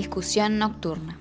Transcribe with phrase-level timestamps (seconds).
[0.00, 1.18] Discusión nocturna.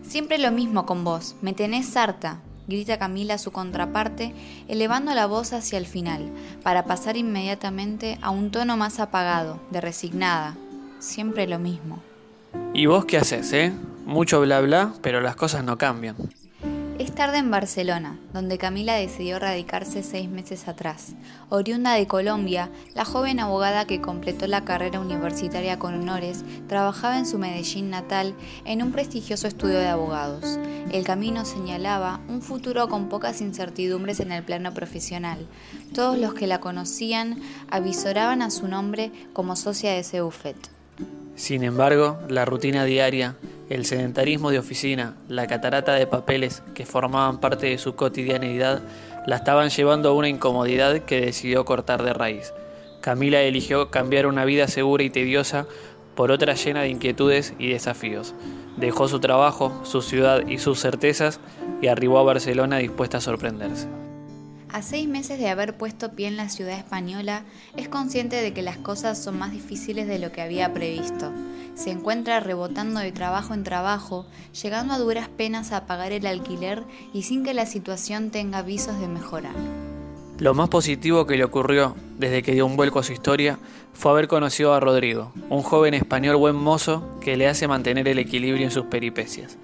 [0.00, 4.32] Siempre lo mismo con vos, me tenés harta, grita Camila a su contraparte,
[4.68, 9.82] elevando la voz hacia el final, para pasar inmediatamente a un tono más apagado, de
[9.82, 10.56] resignada.
[10.98, 12.02] Siempre lo mismo.
[12.72, 13.70] ¿Y vos qué haces, eh?
[14.06, 16.16] Mucho bla bla, pero las cosas no cambian.
[16.98, 21.14] Es tarde en Barcelona, donde Camila decidió radicarse seis meses atrás.
[21.48, 27.26] Oriunda de Colombia, la joven abogada que completó la carrera universitaria con honores trabajaba en
[27.26, 28.34] su Medellín natal
[28.66, 30.58] en un prestigioso estudio de abogados.
[30.92, 35.46] El camino señalaba un futuro con pocas incertidumbres en el plano profesional.
[35.94, 40.56] Todos los que la conocían avisoraban a su nombre como socia de ese bufet.
[41.34, 43.36] Sin embargo, la rutina diaria,
[43.74, 48.82] el sedentarismo de oficina, la catarata de papeles que formaban parte de su cotidianidad,
[49.26, 52.52] la estaban llevando a una incomodidad que decidió cortar de raíz.
[53.00, 55.66] Camila eligió cambiar una vida segura y tediosa
[56.14, 58.34] por otra llena de inquietudes y desafíos.
[58.76, 61.40] Dejó su trabajo, su ciudad y sus certezas
[61.80, 63.88] y arribó a Barcelona dispuesta a sorprenderse.
[64.72, 67.42] A seis meses de haber puesto pie en la ciudad española,
[67.76, 71.30] es consciente de que las cosas son más difíciles de lo que había previsto.
[71.74, 74.26] Se encuentra rebotando de trabajo en trabajo,
[74.62, 78.98] llegando a duras penas a pagar el alquiler y sin que la situación tenga avisos
[78.98, 79.54] de mejorar.
[80.38, 83.58] Lo más positivo que le ocurrió desde que dio un vuelco a su historia
[83.92, 88.18] fue haber conocido a Rodrigo, un joven español buen mozo que le hace mantener el
[88.18, 89.58] equilibrio en sus peripecias.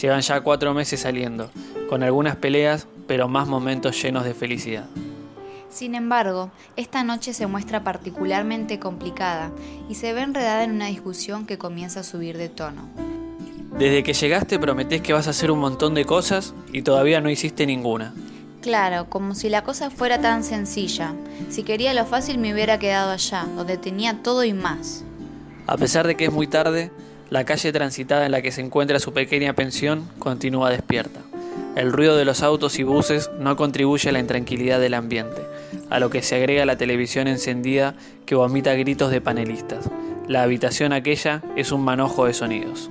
[0.00, 1.50] Llevan ya cuatro meses saliendo,
[1.88, 4.86] con algunas peleas, pero más momentos llenos de felicidad.
[5.70, 9.50] Sin embargo, esta noche se muestra particularmente complicada
[9.88, 12.88] y se ve enredada en una discusión que comienza a subir de tono.
[13.76, 17.28] Desde que llegaste prometés que vas a hacer un montón de cosas y todavía no
[17.28, 18.14] hiciste ninguna.
[18.62, 21.12] Claro, como si la cosa fuera tan sencilla.
[21.50, 25.04] Si quería lo fácil me hubiera quedado allá, donde tenía todo y más.
[25.66, 26.92] A pesar de que es muy tarde,
[27.30, 31.20] la calle transitada en la que se encuentra su pequeña pensión continúa despierta.
[31.76, 35.42] El ruido de los autos y buses no contribuye a la intranquilidad del ambiente,
[35.90, 37.94] a lo que se agrega la televisión encendida
[38.26, 39.90] que vomita gritos de panelistas.
[40.28, 42.90] La habitación aquella es un manojo de sonidos.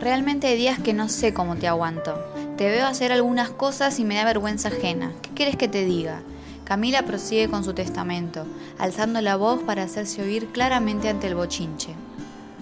[0.00, 2.18] Realmente hay días que no sé cómo te aguanto.
[2.56, 5.12] Te veo hacer algunas cosas y me da vergüenza ajena.
[5.20, 6.22] ¿Qué quieres que te diga?
[6.64, 8.46] Camila prosigue con su testamento,
[8.78, 11.94] alzando la voz para hacerse oír claramente ante el bochinche.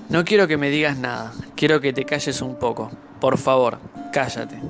[0.09, 2.91] No quiero que me digas nada, quiero que te calles un poco.
[3.21, 3.78] Por favor,
[4.12, 4.61] cállate.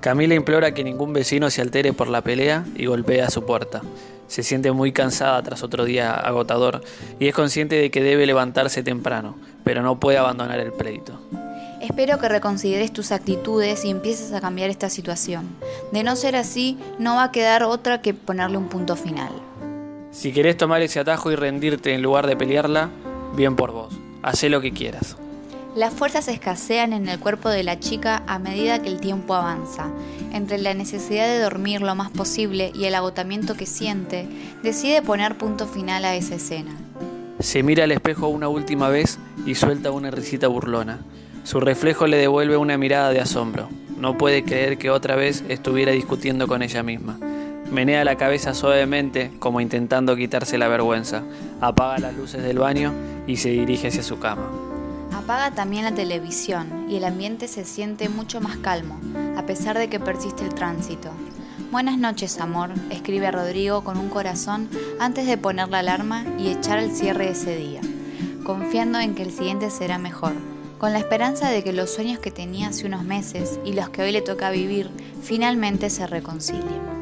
[0.00, 3.82] Camila implora que ningún vecino se altere por la pelea y golpea su puerta.
[4.28, 6.82] Se siente muy cansada tras otro día agotador
[7.18, 11.20] y es consciente de que debe levantarse temprano, pero no puede abandonar el pleito.
[11.80, 15.48] Espero que reconsideres tus actitudes y empieces a cambiar esta situación.
[15.92, 19.32] De no ser así, no va a quedar otra que ponerle un punto final.
[20.12, 22.90] Si querés tomar ese atajo y rendirte en lugar de pelearla,
[23.34, 23.94] bien por vos.
[24.22, 25.16] Hacé lo que quieras.
[25.76, 29.90] Las fuerzas escasean en el cuerpo de la chica a medida que el tiempo avanza.
[30.32, 34.26] Entre la necesidad de dormir lo más posible y el agotamiento que siente,
[34.62, 36.70] decide poner punto final a esa escena.
[37.38, 41.00] Se mira al espejo una última vez y suelta una risita burlona.
[41.44, 43.68] Su reflejo le devuelve una mirada de asombro.
[43.98, 47.18] No puede creer que otra vez estuviera discutiendo con ella misma.
[47.70, 51.22] Menea la cabeza suavemente, como intentando quitarse la vergüenza.
[51.60, 52.92] Apaga las luces del baño
[53.26, 54.50] y se dirige hacia su cama.
[55.28, 58.98] Apaga también la televisión y el ambiente se siente mucho más calmo,
[59.36, 61.10] a pesar de que persiste el tránsito.
[61.70, 66.78] Buenas noches, amor, escribe Rodrigo con un corazón antes de poner la alarma y echar
[66.78, 67.82] el cierre ese día,
[68.42, 70.32] confiando en que el siguiente será mejor,
[70.78, 74.00] con la esperanza de que los sueños que tenía hace unos meses y los que
[74.00, 74.90] hoy le toca vivir
[75.20, 76.97] finalmente se reconcilien.